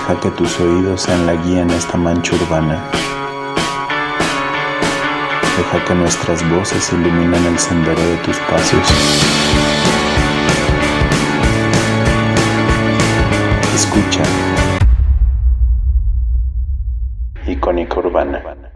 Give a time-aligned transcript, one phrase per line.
[0.00, 2.82] Deja que tus oídos sean la guía en esta mancha urbana.
[5.58, 8.88] Deja que nuestras voces iluminen el sendero de tus pasos.
[13.74, 14.22] Escucha.
[17.46, 18.69] Icónica Urbana.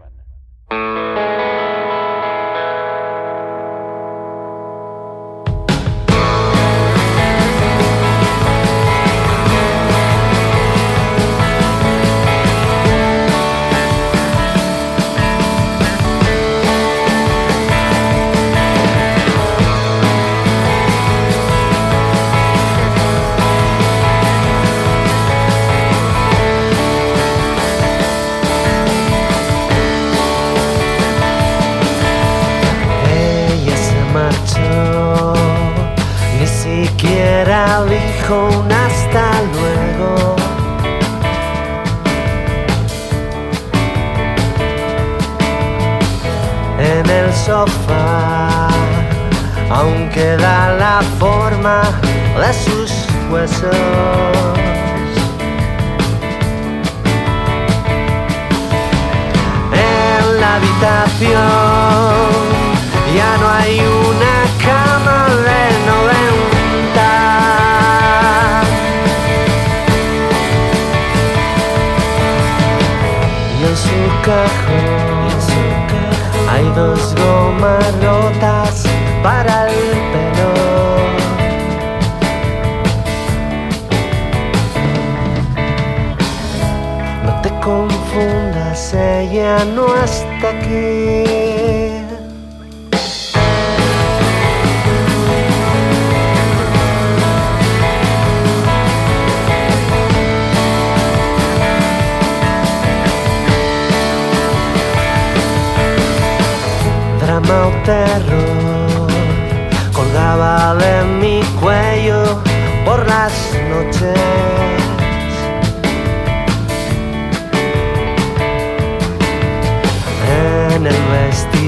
[50.15, 51.81] Aún queda la forma
[52.39, 52.91] de sus
[53.31, 53.75] huesos.
[59.73, 61.35] En la habitación
[63.15, 66.25] ya no hay una cama de 90
[73.59, 74.95] Y en su cajón
[76.51, 78.85] hay dos gomas rotas
[79.21, 79.64] para
[89.55, 91.23] ella no está aquí.
[107.21, 109.07] Drama o terror
[109.93, 112.41] colgaba de mi cuello
[112.85, 113.24] por las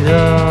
[0.08, 0.47] Yeah.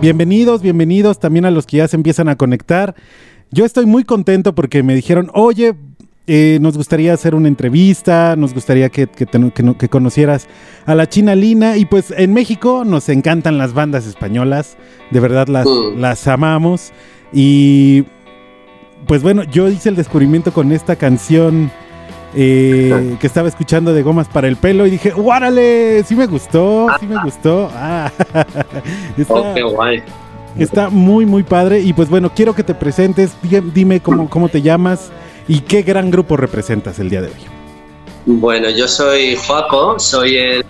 [0.00, 2.94] Bienvenidos, bienvenidos también a los que ya se empiezan a conectar.
[3.50, 5.74] Yo estoy muy contento porque me dijeron, oye,
[6.28, 10.46] eh, nos gustaría hacer una entrevista, nos gustaría que, que te- que no- que conocieras
[10.86, 11.76] a la China Lina.
[11.78, 14.76] Y pues en México nos encantan las bandas españolas,
[15.10, 15.98] de verdad las, Mm.
[15.98, 16.92] las amamos.
[17.32, 18.04] Y
[19.06, 21.72] pues bueno, yo hice el descubrimiento con esta canción
[22.34, 26.02] eh, que estaba escuchando de Gomas para el Pelo y dije, ¡guárale!
[26.04, 27.70] Sí me gustó, sí me gustó.
[27.74, 28.10] Ah,
[29.16, 30.02] está- Oh, qué guay.
[30.58, 31.80] Está muy, muy padre.
[31.80, 33.32] Y pues bueno, quiero que te presentes.
[33.74, 35.10] Dime cómo, cómo te llamas
[35.46, 37.34] y qué gran grupo representas el día de hoy.
[38.26, 40.64] Bueno, yo soy Joaco, soy el.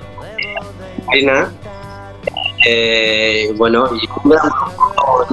[2.67, 5.27] Eh, bueno, y un gran grupo,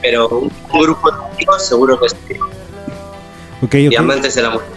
[0.00, 0.50] pero un
[0.80, 2.16] grupo de amigos seguro que sí.
[3.62, 3.98] Ok, Y ok.
[3.98, 4.70] amantes de la música.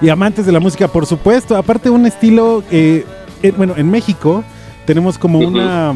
[0.00, 1.56] Y amantes de la música, por supuesto.
[1.56, 2.62] Aparte, un estilo.
[2.70, 3.04] eh,
[3.42, 4.42] eh, bueno, en México
[4.86, 5.94] tenemos como una.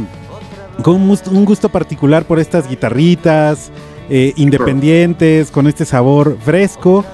[0.82, 3.70] Con un, gusto particular por estas guitarritas
[4.10, 7.04] eh, independientes, con este sabor fresco.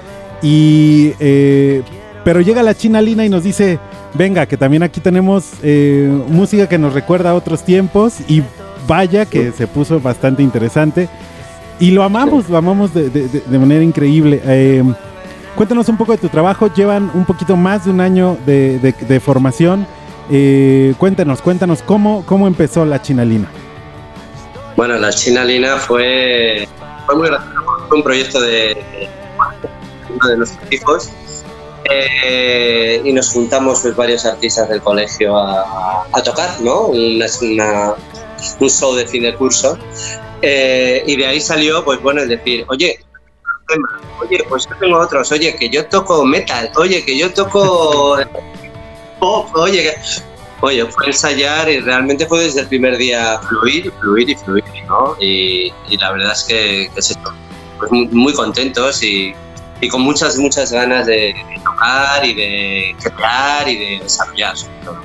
[0.41, 1.13] Y.
[1.19, 1.81] eh,
[2.23, 3.79] pero llega la China Lina y nos dice:
[4.15, 8.15] Venga, que también aquí tenemos eh, música que nos recuerda a otros tiempos.
[8.27, 8.41] Y
[8.87, 11.07] vaya que se puso bastante interesante.
[11.79, 14.41] Y lo amamos, lo amamos de, de- de- de manera increíble.
[15.55, 16.73] Cuéntanos un poco de tu trabajo.
[16.73, 19.85] Llevan un poquito más de un año de, de- de formación.
[20.29, 23.49] Eh, cuéntanos, cuéntanos cómo, cómo empezó la Chinalina.
[24.77, 26.67] Bueno, la China Lina fue,
[27.05, 27.61] fue muy gracioso.
[27.89, 28.77] Fue un proyecto de
[30.09, 31.09] uno de nuestros hijos.
[31.91, 36.85] eh, y nos juntamos pues, varios artistas del colegio a, a tocar, ¿no?
[36.87, 37.93] Una, una-
[38.59, 39.77] un show de fin de curso.
[40.41, 42.99] Eh, y de ahí salió, pues bueno, el decir, oye,
[43.71, 43.87] tema,
[44.21, 48.17] oye, pues yo tengo otros, oye, que yo toco metal, oye, que yo toco
[49.19, 49.95] pop, oye, que...
[50.63, 55.15] Oye, fue ensayar y realmente fue desde el primer día fluir, fluir y fluir, ¿no?
[55.19, 57.33] Y, y la verdad es que, que es esto,
[57.79, 59.33] pues muy, muy contentos y,
[59.81, 64.75] y con muchas, muchas ganas de, de tocar y de crear y de desarrollar, sobre
[64.85, 65.01] todo.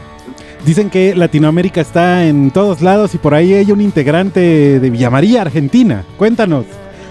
[0.67, 5.09] Dicen que Latinoamérica está en todos lados y por ahí hay un integrante de Villa
[5.09, 6.05] María, Argentina.
[6.19, 6.67] Cuéntanos,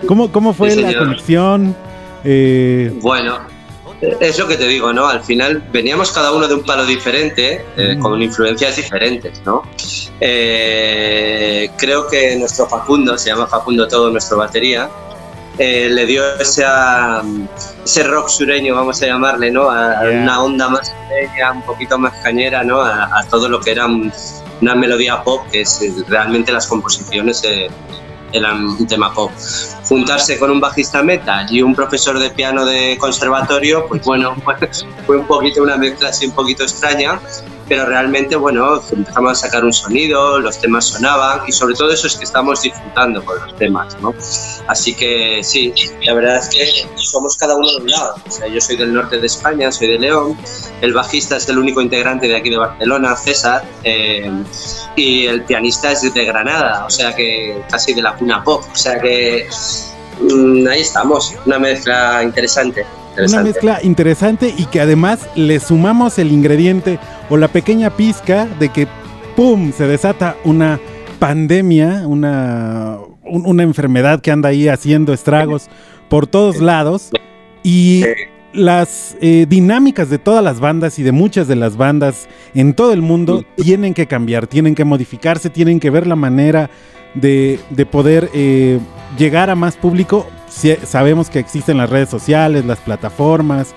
[0.08, 1.76] ¿cómo, cómo fue Sí, la conexión?
[2.24, 3.40] Eh, Bueno,
[4.20, 5.08] es lo que te digo, ¿no?
[5.08, 8.02] Al final veníamos cada uno de un palo diferente, eh, Mm.
[8.02, 9.64] con influencias diferentes, ¿no?
[10.20, 14.90] Eh, creo que nuestro Facundo, se llama Facundo Todo, nuestro batería,
[15.58, 17.24] eh, le dio esa,
[17.86, 19.70] ese rock sureño, vamos a llamarle, ¿no?
[19.70, 20.22] A, a Yeah.
[20.24, 22.82] una onda más sureña, un poquito más cañera, ¿no?
[22.82, 24.12] A, a todo lo que era un-
[24.62, 27.42] una melodía pop, que es eh, realmente las composiciones
[28.38, 29.32] eran un tema pop.
[29.88, 34.36] Juntarse con un bajista metal y un profesor de piano de conservatorio, pues bueno,
[35.06, 37.20] fue un poquito una mezcla así un poquito extraña,
[37.68, 42.08] pero realmente, bueno, empezamos a sacar un sonido, los temas sonaban y sobre todo eso
[42.08, 44.14] es que estamos disfrutando con los temas, ¿no?
[44.68, 48.16] Así que sí, la verdad es que somos cada uno de un lado.
[48.28, 50.38] O sea, yo soy del norte de España, soy de León,
[50.82, 54.32] el bajista es el único integrante de aquí de Barcelona, César, eh,
[54.96, 58.64] y el pianista es de Granada, o sea que casi de la cuna pop.
[58.72, 59.48] O sea que
[60.20, 62.86] mm, ahí estamos, una mezcla interesante.
[63.18, 68.70] Una mezcla interesante y que además le sumamos el ingrediente o la pequeña pizca de
[68.70, 68.88] que
[69.36, 69.72] ¡pum!
[69.72, 70.80] se desata una
[71.20, 75.70] pandemia, una, un- una enfermedad que anda ahí haciendo estragos
[76.10, 77.12] por todos lados.
[77.64, 78.04] Y
[78.54, 82.94] las eh, dinámicas de todas las bandas y de muchas de las bandas en todo
[82.94, 86.70] el mundo tienen que cambiar, tienen que modificarse, tienen que ver la manera
[87.16, 88.80] de, de poder eh,
[89.18, 90.28] llegar a más público
[90.84, 93.74] sabemos que existen las redes sociales, las plataformas,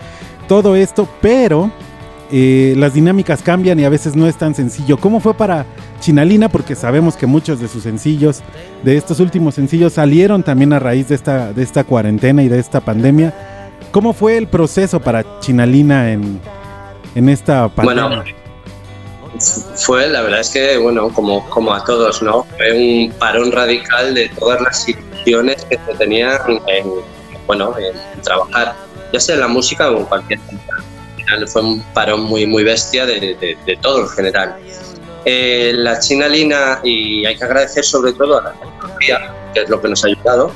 [0.46, 1.70] todo esto, pero
[2.30, 4.98] eh, las dinámicas cambian y a veces no es tan sencillo.
[4.98, 5.66] ¿Cómo fue para
[6.00, 6.48] Chinalina?
[6.48, 8.40] Porque sabemos que muchos de sus sencillos,
[8.82, 12.58] de estos últimos sencillos, salieron también a raíz de esta, de esta cuarentena y de
[12.58, 13.34] esta pandemia.
[13.90, 16.40] ¿Cómo fue el proceso para Chinalina en,
[17.14, 18.06] en esta pandemia?
[18.08, 18.24] Bueno,
[19.76, 22.44] fue, la verdad es que, bueno, como, como a todos, ¿no?
[22.56, 24.82] Fue un parón radical de todas las
[25.24, 26.84] que se tenían en,
[27.46, 28.74] bueno, en trabajar,
[29.12, 30.40] ya sea en la música o en cualquier
[31.46, 34.56] fue un parón muy, muy bestia de, de, todo en general.
[35.24, 39.68] Eh, la China Lina, y hay que agradecer sobre todo a la tecnología, que es
[39.68, 40.52] lo que nos ha ayudado,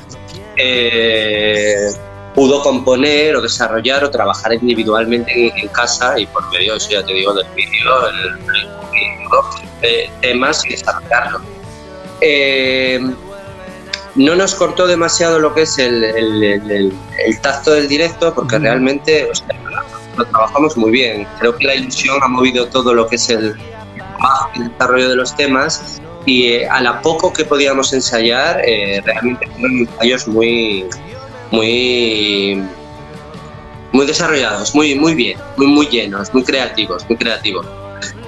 [0.57, 1.91] eh,
[2.33, 7.13] pudo componer o desarrollar o trabajar individualmente en, casa y por medio, eso ya te
[7.13, 7.91] digo, del vídeo,
[9.81, 11.41] de temas y desarrollarlo.
[12.21, 12.99] Eh,
[14.15, 16.93] no nos cortó demasiado lo que es el, el,
[17.41, 19.27] tacto del directo porque realmente
[20.17, 21.27] lo trabajamos muy bien.
[21.39, 23.55] Creo que la ilusión ha movido todo lo que es el,
[24.55, 29.79] desarrollo de los temas y eh, a la poco que podíamos ensayar, eh, realmente fueron
[29.79, 30.85] ensayos muy,
[31.51, 32.63] muy,
[33.91, 37.65] muy desarrollados, muy, muy bien, muy, muy llenos, muy creativos, muy creativos.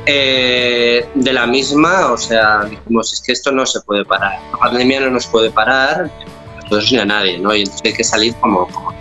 [0.07, 4.59] Eh, de la misma, o sea, dijimos, es que esto no se puede parar, la
[4.59, 6.12] pandemia no nos puede parar,
[6.57, 7.55] nosotros ni a nadie, ¿no?
[7.55, 8.93] Y entonces hay que salir como, como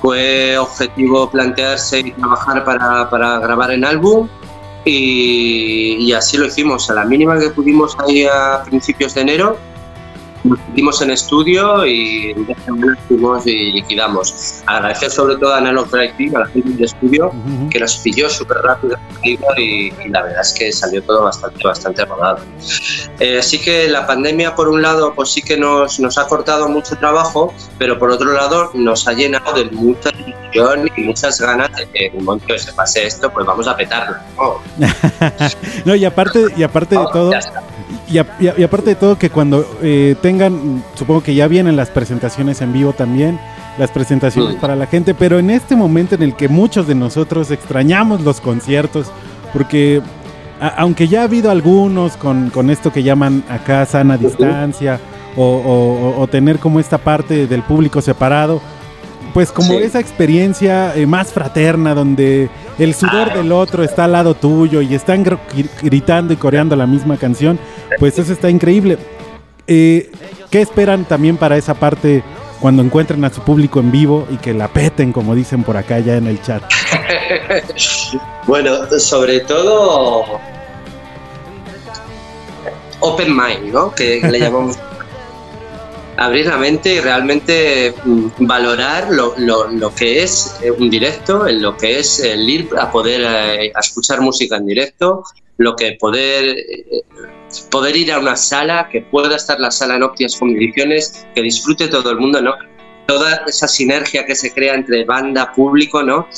[0.00, 4.28] fue objetivo plantearse y trabajar para, para grabar en álbum
[4.84, 6.90] y, y, así lo hicimos.
[6.90, 9.58] A la mínima que pudimos ahí a principios de enero,
[10.44, 12.34] nos metimos en estudio y
[13.08, 14.62] fuimos y liquidamos.
[14.66, 17.32] Agradecer sobre todo a Analog Team, a la gente de estudio,
[17.70, 22.04] que nos pilló súper rápido y, y, la verdad es que salió todo bastante, bastante
[22.04, 22.40] rodado.
[23.18, 26.68] Eh, así que la pandemia, por un lado, pues sí que nos, nos ha cortado
[26.68, 31.70] mucho trabajo, pero por otro lado nos ha llenado de mucha ilusión y muchas ganas
[31.76, 34.16] de que en un momento que se pase esto, pues vamos a petarlo.
[35.84, 37.32] no, y aparte, y aparte de todo...
[38.08, 42.72] Y, aparte de todo que cuando eh, tengan, supongo que ya vienen las presentaciones en
[42.72, 43.40] vivo también,
[43.78, 47.50] las presentaciones para la gente, pero en este momento en el que muchos de nosotros
[47.50, 49.10] extrañamos los conciertos,
[49.52, 50.00] porque
[50.76, 55.00] aunque ya ha habido algunos con, esto que llaman acá sana distancia
[55.36, 58.60] o, tener como esta parte del público separado,
[59.34, 64.34] pues como esa experiencia eh, más fraterna donde el sudor del otro está al lado
[64.34, 65.24] tuyo y están
[65.82, 67.58] gritando y coreando la misma canción,
[67.98, 68.96] pues eso está increíble.
[69.72, 70.10] Eh,
[70.50, 72.24] ¿Qué esperan también para esa parte
[72.60, 76.00] cuando encuentren a su público en vivo y que la peten, como dicen por acá
[76.00, 76.60] ya en el chat?
[78.48, 80.40] bueno, sobre todo
[82.98, 83.94] open mind, ¿no?
[83.94, 84.76] Que le llamamos
[86.16, 91.76] abrir la mente y realmente mm, valorar lo, lo, que es eh, un directo, lo
[91.76, 95.22] que es el ir a poder eh, a escuchar música en directo,
[95.58, 97.04] lo que poder eh,
[97.70, 101.88] poder ir a una sala, que pueda estar la sala en óptimas condiciones, que disfrute
[101.88, 102.54] todo el mundo, ¿no?
[103.06, 106.28] Toda esa sinergia que se crea entre banda, público, ¿no?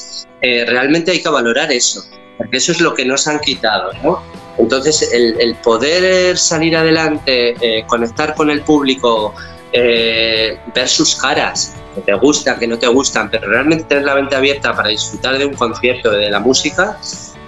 [0.42, 2.02] realmente hay que valorar eso,
[2.37, 4.21] porque eso es lo que nos han quitado, ¿no?
[4.59, 7.54] Entonces, el, el poder salir adelante,
[7.87, 9.35] conectar con el público,
[9.73, 14.14] eh, ver sus caras, que te gustan, que no te gustan, pero realmente tener la
[14.14, 16.99] mente abierta para disfrutar de un concierto, de la música,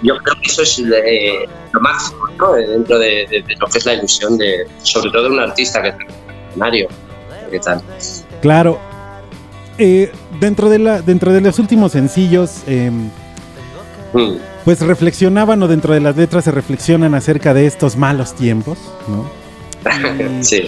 [0.01, 4.37] yo creo que eso es eh, lo máximo dentro de, lo que es la ilusión
[4.37, 5.95] de, sobre todo de un artista que es
[6.49, 6.87] escenario.
[7.51, 7.81] ¿Qué tal?
[8.41, 8.79] Claro.
[9.77, 13.09] Eh, dentro, de la, dentro de los últimos sencillos, em,
[14.13, 14.37] mm.
[14.63, 18.77] pues reflexionaban o dentro de las letras se reflexionan acerca de estos malos tiempos,
[19.07, 19.29] ¿no?
[20.41, 20.65] sí.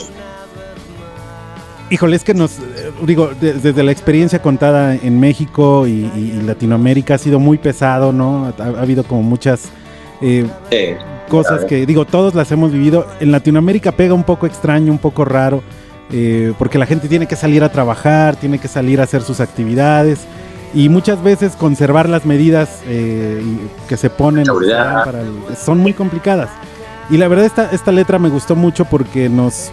[1.90, 2.58] Híjole, es que nos,
[3.06, 8.54] digo, desde la experiencia contada en México y, Latinoamérica ha sido muy pesado, ¿no?
[8.60, 9.70] Ha, habido como muchas
[10.22, 10.46] eh,
[11.30, 13.08] cosas que, digo, todos las hemos vivido.
[13.22, 15.64] En Latinoamérica pega un poco extraño, un poco raro,
[16.12, 19.40] eh, porque la gente tiene que salir a trabajar, tiene que salir a hacer sus
[19.40, 20.20] actividades
[20.74, 23.42] y muchas veces conservar las medidas eh,
[23.88, 24.46] que se ponen
[25.58, 26.50] son muy complicadas.
[27.10, 29.72] Y la verdad esta, esta letra me gustó mucho porque nos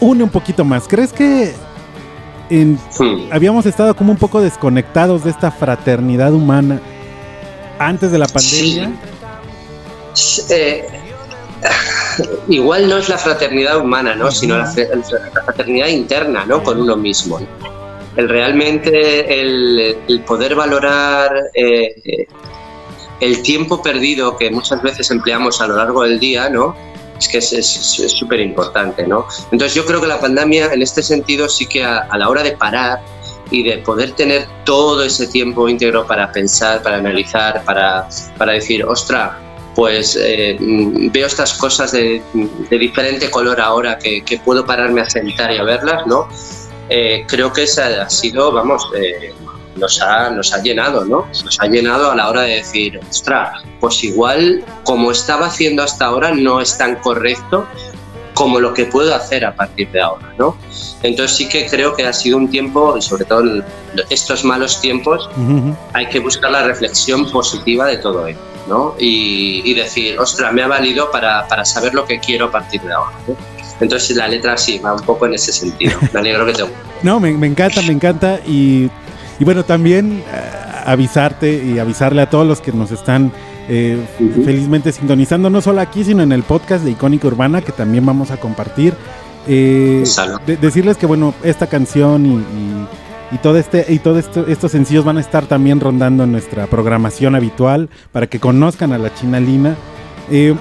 [0.00, 0.88] une un poquito más.
[0.88, 1.54] ¿Crees que
[3.30, 6.80] habíamos estado como un poco desconectados de esta fraternidad humana
[7.78, 8.90] antes de la pandemia?
[10.48, 10.88] Eh,
[12.48, 14.30] igual no es la fraternidad humana, ¿no?
[14.30, 16.62] Sino la, fraternidad interna, ¿no?
[16.62, 17.38] Con uno mismo.
[18.16, 22.26] El realmente el, poder valorar eh,
[23.20, 26.74] el tiempo perdido que muchas veces empleamos a lo largo del día, ¿no?
[27.20, 29.26] Es que es súper importante, ¿no?
[29.52, 32.52] Entonces yo creo que la pandemia en este sentido sí que a, la hora de
[32.52, 33.00] parar
[33.50, 38.08] y de poder tener todo ese tiempo íntegro para pensar, para analizar, para,
[38.38, 39.38] para decir, ostra,
[39.74, 42.22] pues eh, veo estas cosas de,
[42.70, 46.28] diferente color ahora que, puedo pararme a sentar y a verlas, ¿no?
[46.88, 49.32] Eh, creo que esa ha sido, vamos, eh,
[49.76, 51.26] nos, ha, nos ha llenado, ¿no?
[51.44, 56.06] Nos ha llenado a la hora de decir, ostras, pues igual como estaba haciendo hasta
[56.06, 57.66] ahora no es tan correcto
[58.34, 60.56] como lo que puedo hacer a partir de ahora, ¿no?
[61.02, 63.64] Entonces sí que creo que ha sido un tiempo, y sobre todo en
[64.08, 65.28] estos malos tiempos,
[65.92, 68.94] hay que buscar la reflexión positiva de todo ello, ¿no?
[68.98, 72.94] Y, decir, ostras, me ha valido para, para, saber lo que quiero a partir de
[72.94, 73.12] ahora,
[73.78, 75.98] Entonces la letra sí, va un poco en ese sentido.
[76.14, 76.64] Me alegro que te
[77.02, 78.90] No, me, me encanta, me encanta y,
[79.40, 83.32] y bueno, también eh, avisarte y avisarle a todos los que nos están
[83.68, 83.98] eh,
[84.44, 88.30] felizmente sintonizando no solo aquí, sino en el podcast de Icónica Urbana que también vamos
[88.30, 88.94] a compartir.
[89.46, 90.04] Eh,
[90.60, 92.26] decirles que bueno, esta canción
[93.32, 97.34] y, todo este y todos estos sencillos van a estar también rondando en nuestra programación
[97.34, 99.76] habitual para que conozcan a la China Lina.
[100.30, 100.54] Eh,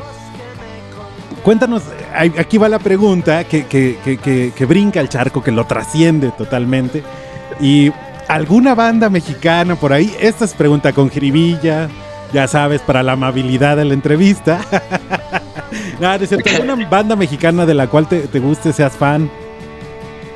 [1.44, 1.84] cuéntanos,
[2.16, 7.04] aquí va la pregunta que, que, brinca el charco, que lo trasciende totalmente.
[7.60, 7.92] Y
[8.30, 11.90] alguna banda mexicana por ahí, esta es pregunta con jiribilla,
[12.32, 14.62] ya sabes, para la amabilidad de la entrevista.
[16.00, 19.30] Nada, de cierto, ¿alguna banda mexicana de la cual te, te guste, seas fan?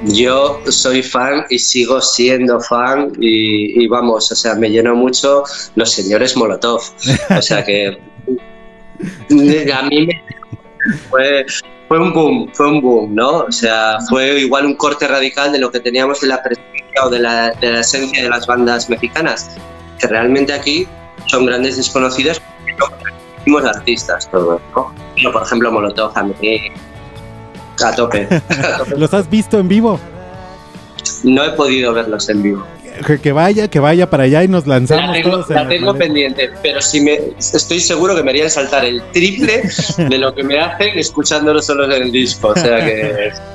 [0.06, 5.44] Yo soy fan y sigo siendo fan y, vamos, o sea, me lleno mucho
[5.76, 6.82] los señores Molotov.
[7.30, 7.88] O sea que
[9.74, 10.24] a mí me
[11.10, 11.46] fue,
[11.88, 13.38] fue un boom, fue un boom, ¿no?
[13.42, 17.10] O sea, fue igual un corte radical de lo que teníamos en la presencia o
[17.10, 19.50] de la, de la esencia de las bandas mexicanas,
[20.00, 20.88] que realmente aquí
[21.28, 24.94] son grandes desconocidas, pero artistas todos, ¿no?
[25.32, 26.34] por ejemplo, Molotov a mí,
[27.84, 28.28] a tope.
[28.98, 30.00] ¿Los has visto en vivo?
[31.24, 32.66] No he podido verlos en vivo.
[33.22, 36.52] Que, vaya, que vaya para allá y nos lanzamos la tengo, todos La tengo pendiente,
[36.62, 39.64] pero si me, estoy seguro que me harían saltar el triple
[39.98, 42.50] de lo que me hacen escuchándolo solo en el disco.
[42.50, 43.32] O sea que.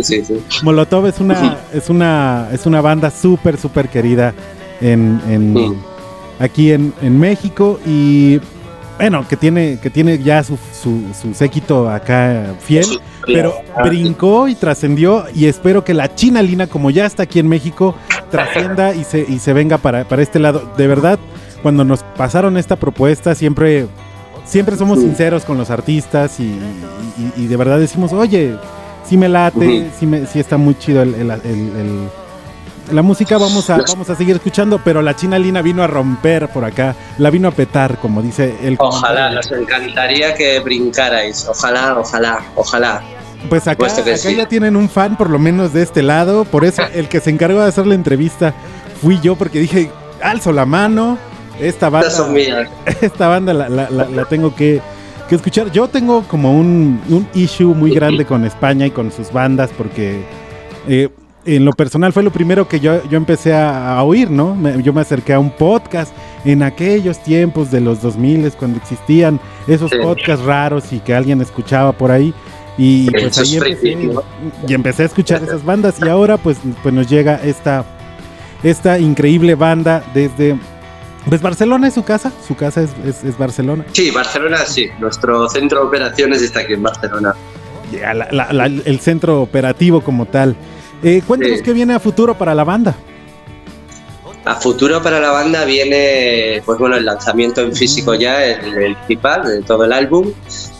[0.00, 4.32] Sí, sí, Molotov es una, es una, es una banda súper, súper querida
[4.80, 5.76] en, en,
[6.38, 8.40] aquí en, México y
[8.98, 12.86] bueno, que tiene, que tiene ya su, su, séquito acá fiel,
[13.26, 17.48] pero brincó y trascendió y espero que la China Lina, como ya está aquí en
[17.48, 17.94] México,
[18.30, 20.72] trascienda y se, y se venga para, para este lado.
[20.76, 21.18] De verdad,
[21.62, 23.86] cuando nos pasaron esta propuesta, siempre,
[24.44, 28.56] siempre somos sinceros con los artistas y, de verdad decimos, oye,
[29.04, 32.08] si me late, si, me, si está muy chido el
[32.90, 36.48] la música vamos a, vamos a seguir escuchando, pero la China Lina vino a romper
[36.48, 41.98] por acá, la vino a petar, como dice el Ojalá, nos encantaría que brincarais, ojalá,
[41.98, 43.02] ojalá, ojalá.
[43.48, 47.08] Pues acá, ya tienen un fan, por lo menos de este lado, por eso el
[47.08, 48.54] que se encargó de hacer la entrevista
[49.00, 49.90] fui yo, porque dije,
[50.22, 51.18] alzo la mano,
[51.60, 52.08] esta banda,
[53.00, 54.80] esta banda la, tengo que,
[55.36, 55.70] escuchar.
[55.72, 60.22] Yo tengo como un, un issue muy grande con España y con sus bandas, porque...
[60.88, 61.08] Eh,
[61.44, 64.56] en lo personal fue lo primero que yo, yo empecé a, oír, ¿no?
[64.80, 66.14] yo me acerqué a un podcast
[66.44, 71.92] en aquellos tiempos de los 2000 cuando existían esos podcasts raros y que alguien escuchaba
[71.92, 72.32] por ahí.
[72.78, 73.98] Y pues ahí empecé,
[74.66, 77.84] y empecé a escuchar esas bandas y ahora pues, pues nos llega esta,
[78.62, 80.56] esta increíble banda desde...
[81.28, 82.90] Pues Barcelona es su casa, su casa es,
[83.24, 83.84] es, Barcelona.
[83.92, 87.34] Sí, Barcelona sí, nuestro centro de operaciones está aquí en Barcelona.
[88.84, 90.56] el centro operativo como tal.
[91.02, 92.94] Eh, cuéntanos qué viene a futuro para la banda.
[94.44, 98.96] A futuro para la banda viene, pues bueno, el lanzamiento en físico ya, el, el
[99.06, 100.32] de todo el álbum,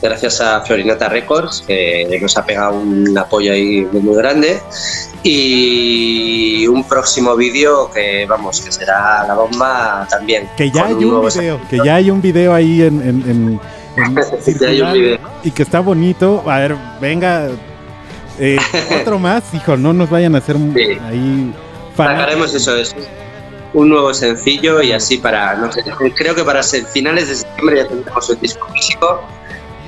[0.03, 4.61] gracias a Florinata Records, que nos ha pegado un apoyo ahí muy, grande.
[5.23, 10.49] Y un próximo vídeo que, vamos, que será la bomba también.
[10.57, 13.61] Que ya hay un, video, que ya hay un video ahí en, en,
[15.45, 16.43] y que está bonito.
[16.49, 17.49] A ver, venga,
[18.41, 18.59] eh,
[19.01, 21.55] otro más, hijo, no nos vayan a hacer ahí.
[21.97, 22.97] Sacaremos eso, es
[23.75, 25.83] un nuevo sencillo y así para, no sé,
[26.15, 29.21] creo que para finales de septiembre ya tendremos el disco físico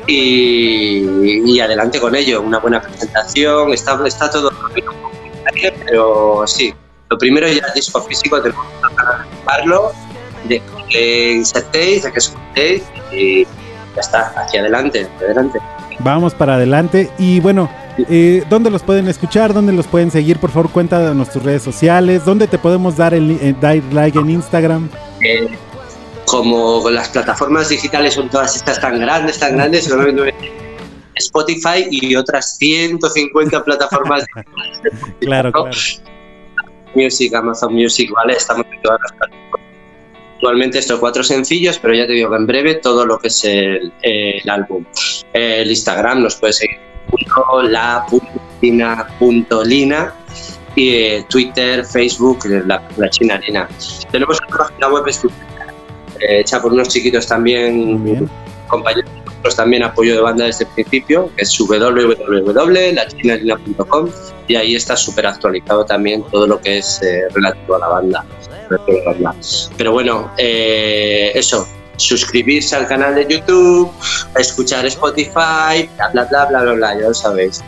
[0.07, 4.51] y, adelante con ello, una buena presentación, está, está todo
[5.87, 6.75] pero sí,
[7.11, 13.45] lo primero ya el disco físico, tenemos que de que insertéis, de que escuchéis y
[13.45, 15.59] ya está, hacia adelante, adelante.
[16.01, 19.55] Vamos para adelante y bueno, eh, ¿Dónde los pueden escuchar?
[19.55, 20.39] ¿Dónde los pueden seguir?
[20.39, 22.25] Por favor, cuéntanos tus redes sociales.
[22.25, 24.89] ¿Dónde te podemos dar el eh, like en Instagram?
[25.25, 25.49] Eh,
[26.27, 29.89] como las plataformas digitales son todas estas tan grandes, tan grandes,
[31.17, 34.25] Spotify y otras 150 plataformas.
[35.21, 35.71] claro, claro.
[36.97, 38.35] Music, Amazon Music, ¿vale?
[38.35, 39.64] Estamos en todas las plataformas.
[40.45, 43.43] Actualmente estos cuatro sencillos, pero ya te digo que en breve todo lo que es
[43.47, 44.85] el, el álbum.
[45.33, 46.79] El Instagram nos puede seguir
[47.63, 48.13] la.lina.lina
[50.77, 53.67] y eh, Twitter, Facebook, la, la China Lina.
[54.13, 55.73] Tenemos una página web estupenda,
[56.21, 58.29] eh, hecha por unos chiquitos también,
[58.69, 59.11] compañeros
[59.53, 64.09] también apoyo de banda desde el principio, que es www.lachinalina.com
[64.47, 68.25] y ahí está súper actualizado también todo lo que es eh, relativo a la banda.
[69.77, 73.91] Pero bueno, eh, eso, suscribirse al canal de YouTube,
[74.39, 77.63] escuchar Spotify, bla, bla, bla, bla, bla, bla ya lo sabéis.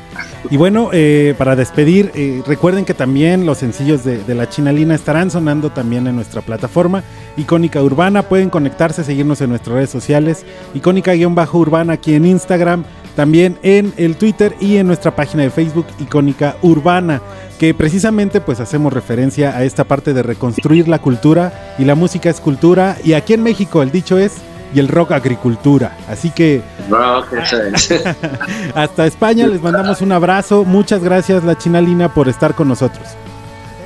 [0.51, 4.95] Y bueno, eh, para despedir, eh, recuerden que también los sencillos de, de, La Chinalina
[4.95, 7.03] estarán sonando también en nuestra plataforma
[7.37, 8.23] Icónica Urbana.
[8.23, 12.85] Pueden conectarse, seguirnos en nuestras redes sociales, Icónica-Urbana aquí en Instagram,
[13.17, 17.23] también en el Twitter y en nuestra página de Facebook Icónica Urbana,
[17.59, 22.31] que precisamente pues hacemos referencia a esta parte de reconstruir la cultura y la música
[22.31, 24.35] es cultura y aquí en México el dicho es
[24.75, 25.97] y el rock agricultura.
[26.09, 27.91] Así que rock, eso es.
[28.75, 30.65] hasta España les mandamos un abrazo.
[30.65, 33.09] Muchas gracias La Chinalina por estar con nosotros.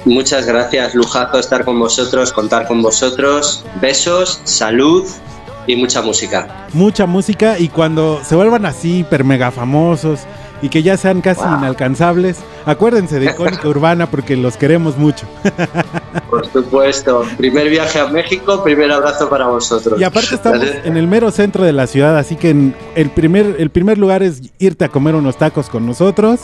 [0.07, 3.65] Muchas gracias, lujazo estar con vosotros, contar con vosotros.
[3.81, 5.05] Besos, salud
[5.67, 6.67] y mucha música.
[6.73, 10.21] Mucha música y cuando se vuelvan así hiper mega famosos
[10.63, 11.59] y que ya sean casi wow.
[11.59, 15.27] inalcanzables, acuérdense de Icónica Urbana porque los queremos mucho.
[16.29, 17.25] Por supuesto.
[17.39, 20.01] Primer viaje a México, primer abrazo para vosotros.
[20.01, 23.57] Y aparte estamos en el mero centro de la ciudad, así que en el primer,
[23.59, 26.41] el primer lugar es irte a comer unos tacos con nosotros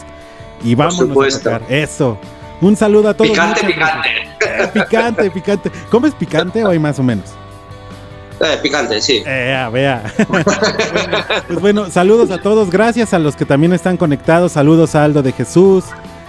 [0.65, 1.63] y vamos a tocar.
[1.69, 2.19] Eso.
[2.61, 3.31] Un saludo a todos.
[3.31, 4.09] Picante, picante.
[4.41, 5.71] Eh, picante, picante.
[5.91, 7.35] ¿Comes picante o hay más o menos?
[8.41, 9.23] Eh, picante, sí.
[9.27, 10.03] Eh, vea.
[10.29, 10.45] bueno,
[11.47, 12.71] pues bueno, saludos a todos.
[12.71, 14.53] Gracias a los que también están conectados.
[14.53, 15.85] Saludos a Aldo de Jesús.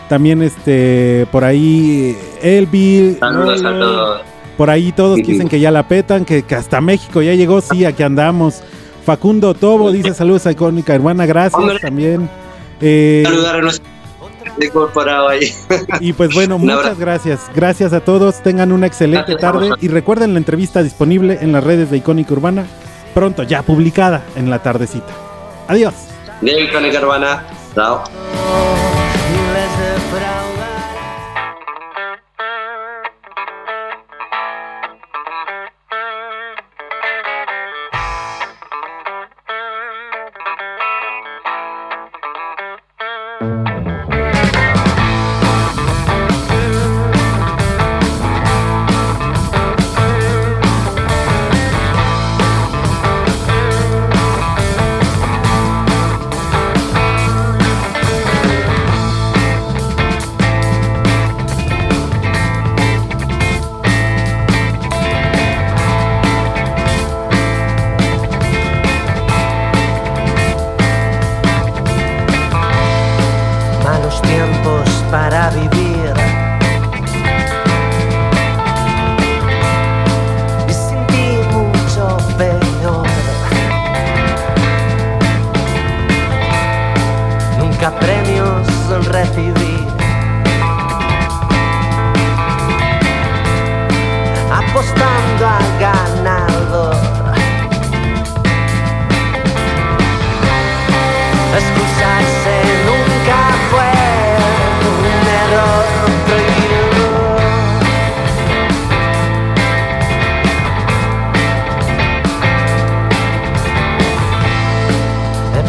[0.09, 3.17] También este por ahí Elvi.
[3.19, 4.21] Saludos a todos.
[4.55, 7.61] Por ahí todos dicen que ya la petan, que, que, hasta México ya llegó.
[7.61, 8.61] Sí, aquí andamos.
[9.05, 11.25] Facundo Tobo dice saludos a Icónica Hermana.
[11.25, 11.79] Gracias Hombre.
[11.79, 12.29] también.
[12.81, 13.96] Eh, Saludar a nuestro
[14.61, 15.53] incorporado ahí.
[15.99, 17.41] Y pues bueno, muchas gracias.
[17.55, 18.41] Gracias a todos.
[18.43, 19.71] Tengan una excelente tarde.
[19.81, 22.65] Y recuerden la entrevista disponible en las redes de Icónica Urbana.
[23.13, 25.13] Pronto ya publicada en la tardecita.
[25.67, 25.93] Adiós.
[26.41, 27.43] De Icónica Urbana.
[27.73, 28.03] Chao.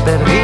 [0.09, 0.38] Será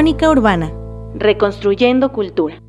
[0.00, 0.72] Icónica Urbana.
[1.14, 2.59] Reconstruyendo Cultura.